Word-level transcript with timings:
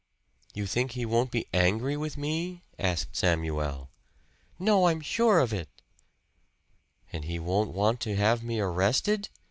"You 0.55 0.65
think 0.65 0.93
he 0.93 1.05
won't 1.05 1.29
be 1.29 1.45
angry 1.53 1.95
with 1.95 2.17
me?" 2.17 2.63
asked 2.79 3.15
Samuel. 3.15 3.91
"No, 4.57 4.87
I'm 4.87 4.99
sure 4.99 5.37
of 5.37 5.53
it." 5.53 5.69
"And 7.13 7.25
he 7.25 7.37
won't 7.37 7.69
want 7.69 7.99
to 7.99 8.15
have 8.15 8.41
me 8.41 8.59
arrested?" 8.59 9.29